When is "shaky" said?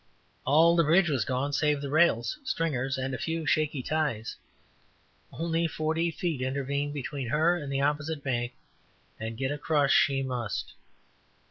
3.45-3.83